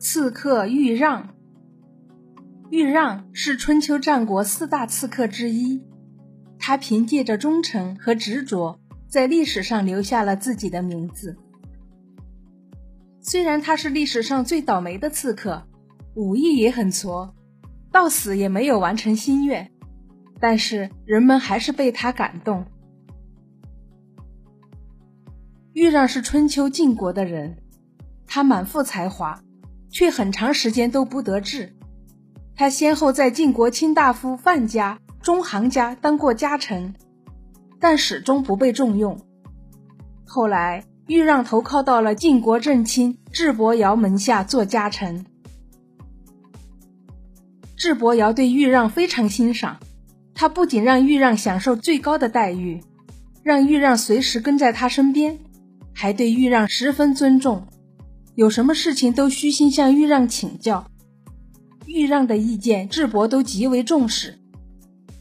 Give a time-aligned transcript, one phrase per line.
[0.00, 1.34] 刺客豫让。
[2.70, 5.84] 豫让是春秋战国四大刺客之一，
[6.58, 11.36] 他凭借着忠诚和执着，在历史上留下了自己的名字。
[13.20, 15.64] 虽然他是历史上最倒霉的刺客，
[16.14, 17.34] 武艺也很挫，
[17.92, 19.70] 到死也没有完成心愿，
[20.40, 22.64] 但是人们还是被他感动。
[25.74, 27.58] 豫让是春秋晋国的人，
[28.26, 29.42] 他满腹才华，
[29.90, 31.74] 却很长时间都不得志。
[32.54, 36.94] 他先后在晋国卿大夫范家、中行家当过家臣，
[37.78, 39.18] 但始终不被重用。
[40.26, 45.26] 后来，豫让投靠到了晋国正卿智伯瑶门下做家臣。
[47.76, 49.78] 智伯瑶对豫让非常欣赏，
[50.34, 52.82] 他不仅让豫让享受最高的待遇，
[53.42, 55.38] 让豫让随时跟在他身边。
[55.92, 57.66] 还对豫让十分尊重，
[58.34, 60.86] 有什么事情都虚心向豫让请教。
[61.86, 64.38] 豫让的意见，智伯都极为重视。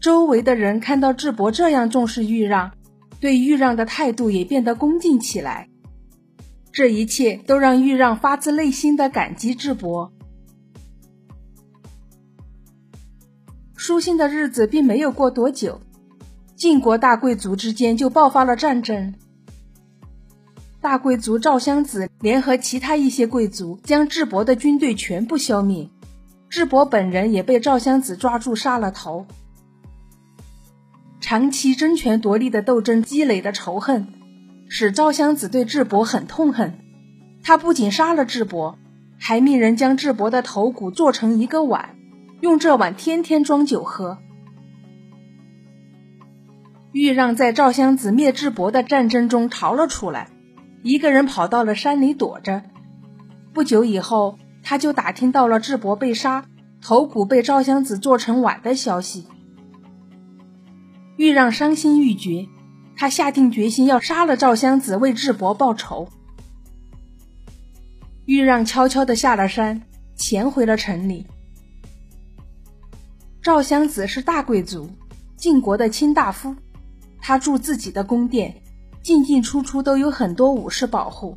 [0.00, 2.72] 周围的人看到智伯这样重视豫让，
[3.20, 5.68] 对豫让的态度也变得恭敬起来。
[6.72, 10.12] 这一切都让豫让发自内心的感激智伯。
[13.76, 15.80] 舒心的日子并没有过多久，
[16.56, 19.14] 晋国大贵族之间就爆发了战争。
[20.86, 25.90] 大贵族赵襄子联合其他一些贵族，将智伯的军队全部消灭。
[26.48, 29.26] 智伯本人也被赵襄子抓住杀了头。
[31.20, 34.06] 长期争权夺利的斗争积累的仇恨，
[34.68, 36.78] 使赵襄子对智伯很痛恨。
[37.42, 38.78] 他不仅杀了智伯，
[39.18, 41.96] 还命人将智伯的头骨做成一个碗，
[42.40, 44.18] 用这碗天天装酒喝。
[46.92, 50.28] 豫让在赵襄子灭智伯的战争中逃了出来。
[50.86, 52.62] 一个人跑到了山里躲着。
[53.52, 56.46] 不久以后，他就打听到了智伯被杀、
[56.80, 59.26] 头骨被赵襄子做成碗的消息。
[61.16, 62.46] 豫让伤心欲绝，
[62.96, 66.08] 他下定决心要杀了赵襄子，为智伯报仇。
[68.24, 69.82] 豫让悄悄地下了山，
[70.14, 71.26] 潜回了城里。
[73.42, 74.88] 赵襄子是大贵族，
[75.36, 76.54] 晋国的卿大夫，
[77.20, 78.62] 他住自己的宫殿。
[79.06, 81.36] 进进出出都有很多武士保护，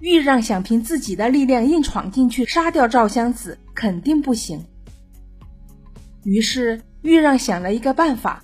[0.00, 4.64] 豫让想凭自己的力量硬闯进去杀掉赵襄子，肯定不行。
[6.24, 8.42] 于是豫让想了一个办法，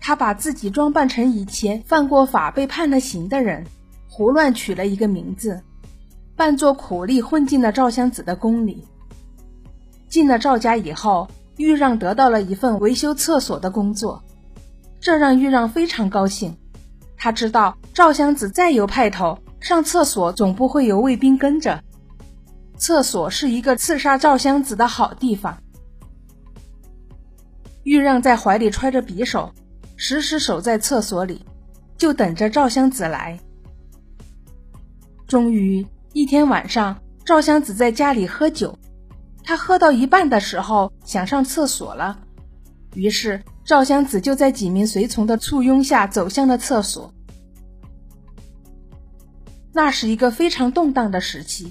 [0.00, 3.66] 他把自己装扮成以前犯过法被判了刑的人，
[4.08, 5.60] 胡乱取了一个名字，
[6.36, 8.82] 扮作苦力混进了赵襄子的宫里。
[10.08, 11.28] 进了赵家以后，
[11.58, 14.24] 豫让得到了一份维修厕所的工作，
[14.98, 16.56] 这让豫让非常高兴。
[17.18, 21.82] 他知道赵襄子再有派头，上厕所总不会有卫兵跟着。
[22.76, 25.58] 厕所是一个刺杀赵襄子的好地方。
[27.82, 29.52] 豫让在怀里揣着匕首，
[29.96, 31.44] 时时守在厕所里，
[31.96, 33.36] 就等着赵襄子来。
[35.26, 38.78] 终于一天晚上，赵襄子在家里喝酒，
[39.42, 42.16] 他喝到一半的时候想上厕所了，
[42.94, 43.42] 于是。
[43.68, 47.12] 赵襄子就在几名随从的簇拥下走向了厕所。
[49.74, 51.70] 那是一个非常动荡的时期，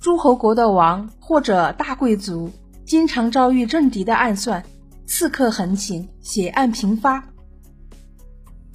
[0.00, 2.50] 诸侯国的王或者大贵族
[2.84, 4.64] 经常遭遇政敌的暗算，
[5.06, 7.24] 刺客横行，血案频发。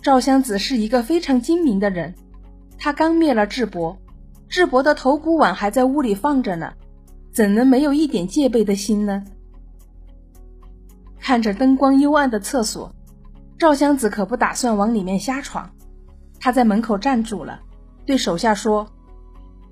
[0.01, 2.15] 赵襄子是一个非常精明的人，
[2.77, 3.97] 他刚灭了智伯，
[4.47, 6.71] 智伯的头骨碗还在屋里放着呢，
[7.33, 9.21] 怎能没有一点戒备的心呢？
[11.27, 12.89] 看着灯光幽暗的厕所，
[13.59, 15.69] 赵襄子可不打算往里面瞎闯。
[16.39, 17.59] 他在门口站住了，
[18.05, 18.87] 对手下说：“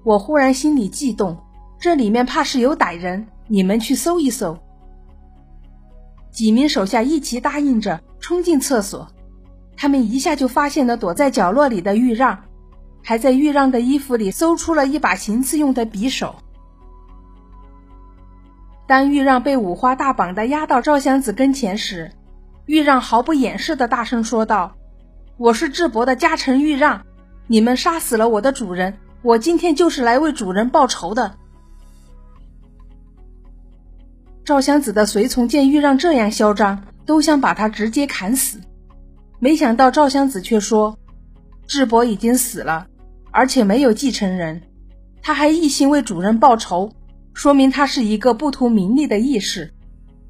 [0.03, 1.37] 我忽然心里悸动，
[1.79, 4.57] 这里面怕是有歹人，你们去搜一搜。”
[6.29, 9.07] 几名手下一齐答应着，冲进厕所。
[9.77, 12.37] 他们一下就发现了躲在角落里的豫让，
[13.01, 16.35] 还在豫让的衣服里搜出了一把行刺用的匕首。
[18.87, 22.11] 当豫让被五花大绑的押到赵襄子跟前时，
[22.67, 24.75] 豫让毫不掩饰的大声说道
[25.37, 27.03] ：“我是智伯的家臣豫让，
[27.47, 31.35] 你们杀死了我的主人，我今天就是来为主人报仇的。”
[34.45, 38.61] 赵襄子的随从见豫让这样嚣张，都想把他直接砍死，
[39.39, 40.95] 没想到赵襄子却说
[41.65, 42.85] ：“智伯已经死了，
[43.31, 44.61] 而且没有继承人，
[45.23, 46.91] 他还一心为主人报仇。”
[47.35, 49.73] 说明他是一个不图名利的义士，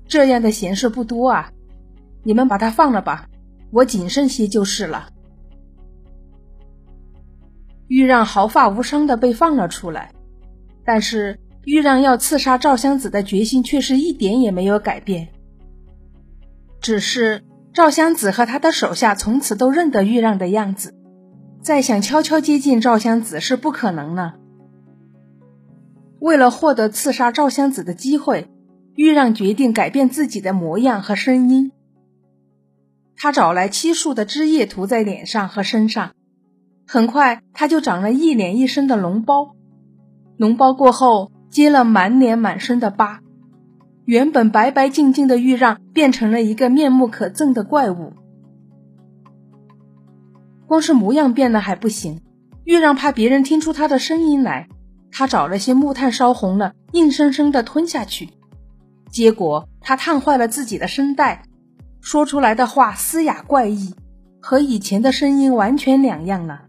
[0.08, 1.52] 这样的闲事不多啊！
[2.24, 3.30] 你们把他放了吧，
[3.72, 5.10] 我谨慎些就是了。
[7.88, 10.12] 豫让毫发无伤的被放了出来，
[10.84, 15.28] 但是豫让要刺杀赵襄子的决心却是一点也没有改变。
[16.82, 20.96] 只是赵襄子和他的手下从此都认得豫让的样子，
[21.62, 24.38] 再想悄悄接近赵襄子是不可能了。
[26.26, 28.50] 为了获得刺杀赵襄子的机会，
[28.96, 31.72] 豫让决定改变自己的模样和声音。
[33.16, 36.14] 他找来漆树的枝叶涂在脸上和身上，
[36.88, 39.56] 很快他就长了一脸一身的脓包。
[40.40, 43.20] 脓包过后，结了满脸满身的疤。
[44.06, 48.14] 原本白白净净的豫让变成了一个面目可憎的怪物。
[50.66, 52.20] 光是模样变了还不行，
[52.64, 54.68] 豫让怕别人听出他的声音来，
[55.18, 58.32] 他找了些木炭烧红了，硬生生的吞下去。
[59.10, 61.44] 结果他烫坏了自己的声带。
[62.02, 63.96] 说出来的话嘶哑怪异，
[64.42, 66.64] 和以前的声音完全两样了。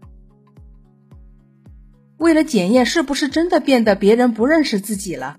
[2.17, 5.37] 为了检验是不是真的变得别人不认识自己了，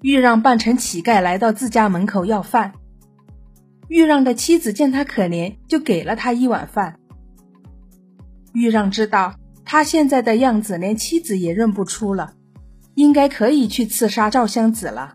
[0.00, 2.74] 豫让扮成乞丐来到自家门口要饭。
[3.88, 6.98] 豫让的妻子见他可怜，就给了他一碗饭。
[8.54, 9.34] 豫让知道
[9.64, 12.32] 他现在的样子连妻子也认不出了，
[12.96, 15.14] 应该可以去刺杀赵襄子了。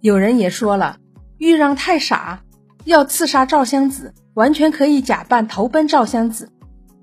[0.00, 0.96] 有人也说了。
[1.38, 2.44] 豫让太傻，
[2.84, 6.48] 要刺杀赵襄子，完全可以假扮投奔赵襄子，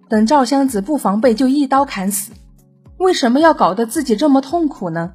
[0.07, 2.31] 等赵襄子不防备就一刀砍死。
[2.97, 5.11] 为什么要搞得自己这么痛苦呢？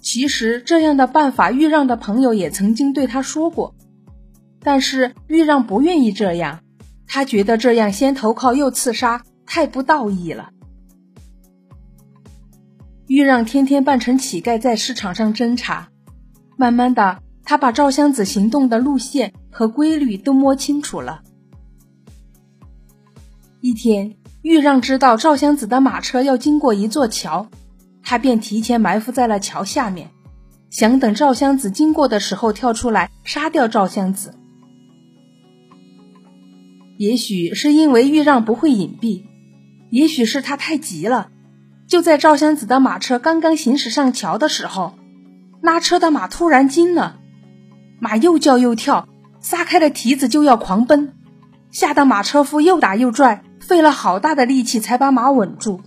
[0.00, 3.74] 其实这样的办法，豫让的朋友也曾经对他说过，
[4.62, 6.60] 但是豫让不愿意这样，
[7.06, 10.50] 他觉得这样先投靠又刺杀太不道义了。
[13.06, 15.88] 豫让天天扮成乞丐在市场上侦查。
[16.58, 21.22] 慢慢的，他把赵襄子行动的路线和规律都摸清楚了。
[23.62, 27.48] 一天，豫让知道赵襄子的马车要经过一座桥，
[28.02, 30.10] 他便提前埋伏在了桥下面，
[30.68, 34.34] 想等赵襄子经过的时候跳出来杀掉赵襄子。
[36.98, 39.22] 也许是因为豫让不会隐蔽，
[39.90, 41.30] 也许是他太急了，
[41.86, 44.94] 就在赵襄子的马车刚刚行驶上桥的时候。
[45.60, 47.18] 拉车的马突然惊了，
[47.98, 49.08] 马又叫又跳，
[49.40, 51.12] 撒开了蹄子就要狂奔，
[51.72, 55.80] 吓得马车夫又打又拽，费了好大的力气才把马稳住。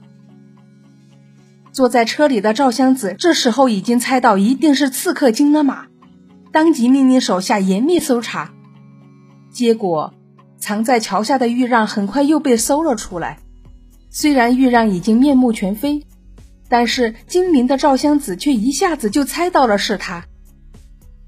[1.71, 5.85] 坐在车里的赵襄子这时候已经猜到一定是刺客惊了马，
[6.51, 8.51] 当即命令手下严密搜查。
[9.53, 10.13] 结果，
[10.59, 13.39] 藏在桥下的豫让很快又被搜了出来，
[14.11, 16.05] 虽然豫让已经面目全非。
[16.69, 20.23] 但是精明的赵襄子却一下子就猜到了是他。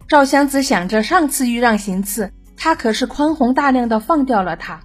[0.08, 4.80] 赵襄子想着上次豫让行刺，他可是宽宏大量的放掉了他，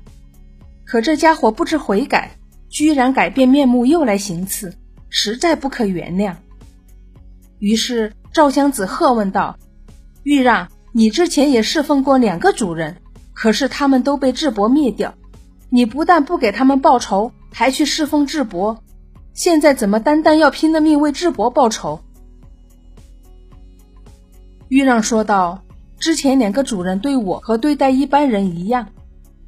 [0.85, 2.33] 可这家伙不知悔改，
[2.69, 4.75] 居然改变面目又来行刺，
[5.09, 6.35] 实在不可原谅。
[7.61, 9.56] 于是赵襄子喝问道
[10.25, 12.97] ：“豫让，你之前也侍奉过两个主人，
[13.33, 15.15] 可是他们都被智伯灭掉，
[15.71, 18.84] 你不但不给他们报仇，还去侍奉智伯。”
[19.34, 21.99] 现在怎么单单要拼了命为智伯报仇？
[24.69, 25.64] 豫让说道
[25.99, 28.90] ：“之前两个主人对我和对待一般人一样，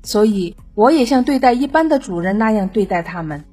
[0.02, 3.44] 所以我也像对待一般的主人那样对待他们。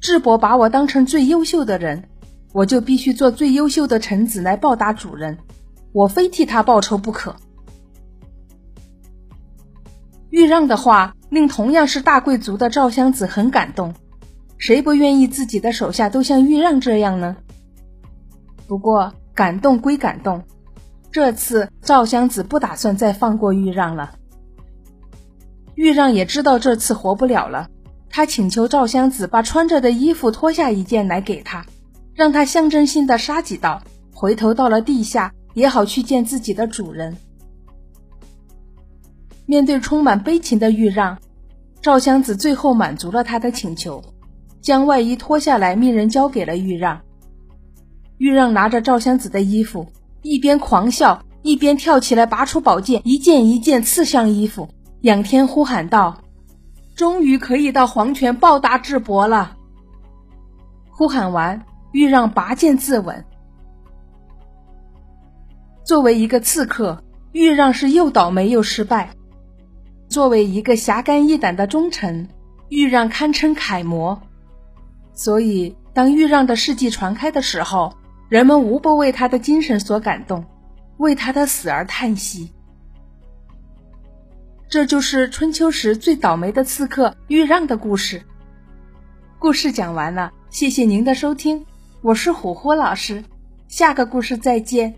[0.00, 2.04] 智伯把我当成最优秀的人，
[2.52, 5.36] 我就必须做最优秀的臣子来报答主人，
[5.92, 7.34] 我非替他报仇不可。”
[10.30, 13.92] 豫让的话令同样是大贵族的赵襄子很感动。
[14.56, 17.36] 谁不愿意自己的手下都像豫让这样呢？
[18.68, 20.44] 不过感动归感动，
[21.10, 24.14] 这次赵襄子不打算再放过豫让了。
[25.74, 27.68] 豫让也知道这次活不了了，
[28.08, 31.66] 他请求赵襄子把穿着的衣服脱下一件来给他，
[32.14, 33.82] 让他象征性的杀几刀，
[34.14, 37.16] 回头到了地下也好去见自己的主人。
[39.46, 41.18] 面对充满悲情的豫让，
[41.82, 44.02] 赵襄子最后满足了他的请求。
[44.60, 47.02] 将外衣脱下来，命人交给了豫让。
[48.16, 49.86] 豫让拿着赵襄子的衣服，
[50.22, 54.70] 一边狂笑，一边跳起来，拔出宝剑，一剑一剑刺向衣服，
[55.02, 56.22] 仰天呼喊道
[56.96, 59.56] ：“终于可以到黄泉报答智伯了！”
[60.88, 63.24] 呼喊完，豫让拔剑自刎。
[65.84, 69.10] 作为一个刺客，豫让是又倒霉又失败；
[70.14, 72.28] 作为一个侠肝义胆的忠臣，
[72.68, 74.22] 豫让堪称楷模。
[75.12, 77.92] 所以，当豫让的事迹传开的时候，
[78.28, 80.44] 人们无不为他的精神所感动，
[80.98, 82.52] 为他的死而叹息。
[84.68, 88.22] 这就是春秋时最倒霉的刺客豫让的故事。
[89.40, 91.66] 故事讲完了，谢谢您的收听，
[92.02, 93.24] 我是虎虎老师，
[93.66, 94.94] 下个故事再见。